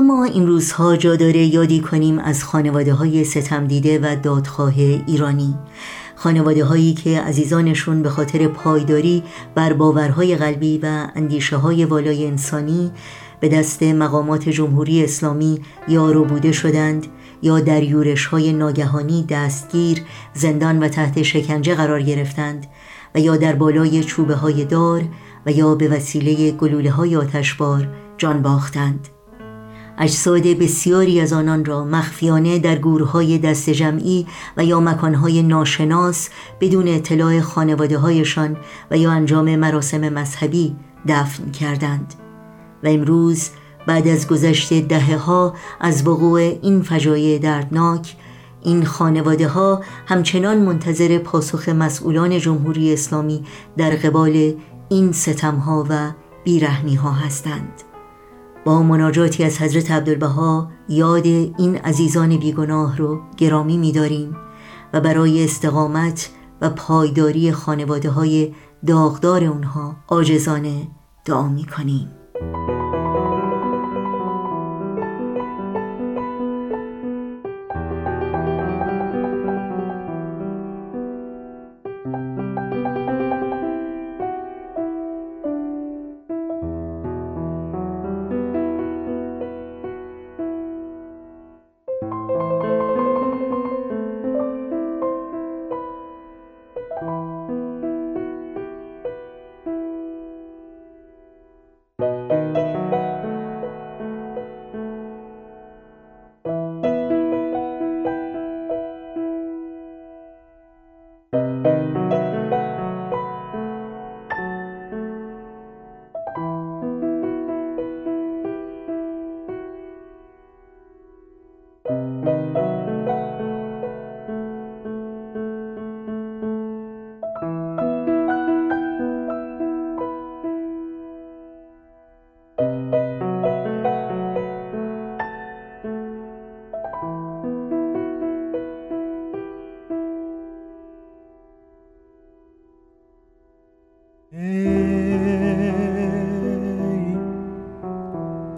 اما 0.00 0.24
این 0.24 0.46
روزها 0.46 0.96
جا 0.96 1.16
داره 1.16 1.44
یادی 1.44 1.80
کنیم 1.80 2.18
از 2.18 2.44
خانواده 2.44 2.94
های 2.94 3.24
ستم 3.24 3.66
دیده 3.66 3.98
و 3.98 4.16
دادخواه 4.22 4.78
ایرانی. 4.78 5.54
خانواده 6.16 6.64
هایی 6.64 6.94
که 6.94 7.20
عزیزانشون 7.20 8.02
به 8.02 8.08
خاطر 8.10 8.48
پایداری 8.48 9.22
بر 9.54 9.72
باورهای 9.72 10.36
قلبی 10.36 10.78
و 10.82 11.08
اندیشه 11.14 11.56
های 11.56 11.84
والای 11.84 12.26
انسانی 12.26 12.90
به 13.40 13.48
دست 13.48 13.82
مقامات 13.82 14.48
جمهوری 14.48 15.04
اسلامی 15.04 15.60
یارو 15.88 16.24
بوده 16.24 16.52
شدند 16.52 17.06
یا 17.42 17.60
در 17.60 17.82
یورش 17.82 18.26
های 18.26 18.52
ناگهانی 18.52 19.26
دستگیر 19.28 20.02
زندان 20.34 20.82
و 20.82 20.88
تحت 20.88 21.22
شکنجه 21.22 21.74
قرار 21.74 22.02
گرفتند 22.02 22.66
و 23.14 23.20
یا 23.20 23.36
در 23.36 23.54
بالای 23.54 24.04
چوبه 24.04 24.34
های 24.34 24.64
دار 24.64 25.02
و 25.46 25.50
یا 25.50 25.74
به 25.74 25.88
وسیله 25.88 26.50
گلوله 26.50 26.90
های 26.90 27.16
آتشبار 27.16 27.88
جان 28.18 28.42
باختند. 28.42 29.08
اجساد 30.00 30.42
بسیاری 30.42 31.20
از 31.20 31.32
آنان 31.32 31.64
را 31.64 31.84
مخفیانه 31.84 32.58
در 32.58 32.78
گورهای 32.78 33.38
دست 33.38 33.70
جمعی 33.70 34.26
و 34.56 34.64
یا 34.64 34.80
مکانهای 34.80 35.42
ناشناس 35.42 36.28
بدون 36.60 36.88
اطلاع 36.88 37.40
خانواده 37.40 37.98
هایشان 37.98 38.56
و 38.90 38.98
یا 38.98 39.10
انجام 39.10 39.56
مراسم 39.56 40.08
مذهبی 40.08 40.76
دفن 41.08 41.50
کردند. 41.50 42.14
و 42.84 42.88
امروز 42.88 43.50
بعد 43.86 44.08
از 44.08 44.28
گذشت 44.28 44.88
دهه 44.88 45.16
ها 45.16 45.54
از 45.80 46.06
وقوع 46.06 46.40
این 46.40 46.82
فجایع 46.82 47.38
دردناک 47.38 48.16
این 48.62 48.84
خانواده 48.84 49.48
ها 49.48 49.80
همچنان 50.06 50.58
منتظر 50.58 51.18
پاسخ 51.18 51.68
مسئولان 51.68 52.38
جمهوری 52.38 52.92
اسلامی 52.92 53.44
در 53.76 53.90
قبال 53.90 54.54
این 54.88 55.12
ستم 55.12 55.56
ها 55.56 55.86
و 55.88 56.10
بیرحمی 56.44 56.94
ها 56.94 57.12
هستند. 57.12 57.89
با 58.64 58.82
مناجاتی 58.82 59.44
از 59.44 59.58
حضرت 59.58 59.90
عبدالبها 59.90 60.70
یاد 60.88 61.26
این 61.26 61.76
عزیزان 61.76 62.36
بیگناه 62.36 62.96
رو 62.96 63.20
گرامی 63.36 63.78
می‌داریم 63.78 64.36
و 64.92 65.00
برای 65.00 65.44
استقامت 65.44 66.30
و 66.60 66.70
پایداری 66.70 67.52
خانواده 67.52 68.10
های 68.10 68.54
داغدار 68.86 69.44
اونها 69.44 69.96
آجزانه 70.08 70.88
دعا 71.24 71.48
می‌کنیم. 71.48 72.08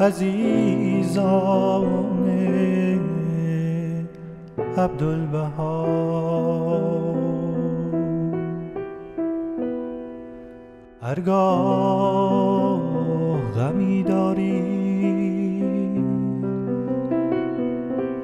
عزیزان 0.00 1.84
عبدالبها 4.76 5.86
هرگاه 11.02 12.80
غمی 13.54 14.02
داری 14.02 14.84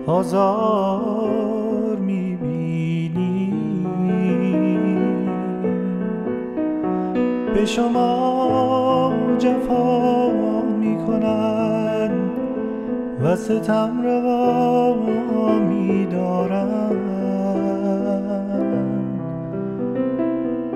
آزار 0.07 1.50
به 7.61 7.67
شما 7.67 9.13
جفا 9.39 10.31
می‌کنند 10.81 12.31
و 13.23 13.37
ستم 13.37 14.03
روا 14.03 15.59
میدارند 15.69 16.97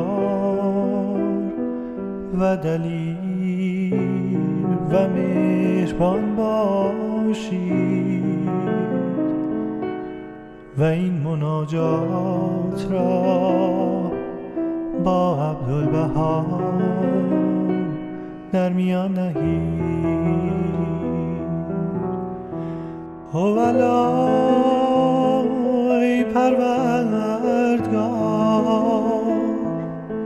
و 2.41 2.57
دلیل 2.57 3.95
و 4.91 5.09
مهربان 5.09 6.37
باشید 6.37 7.68
و 10.79 10.83
این 10.83 11.13
مناجات 11.13 12.87
را 12.91 14.13
با 15.05 15.37
عبدالبها 15.51 16.45
در 18.53 18.73
میان 18.73 19.19
نهید 19.19 19.89
هوالای 23.33 24.25
پروردگار 26.25 27.49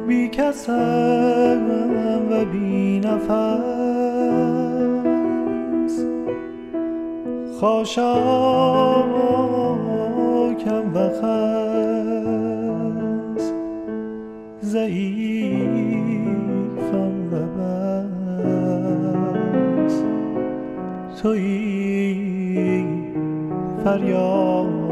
بی 0.09 0.29
کسم 0.29 1.63
و 2.31 2.45
بی 2.45 3.01
نفس 3.01 3.33
خاشاکم 7.61 9.23
و 10.95 11.09
خس 11.09 12.33
ضعیفم 14.63 16.13
و 17.33 17.35
بس. 19.87 19.97
توی 21.23 21.43
فریاد. 23.85 24.92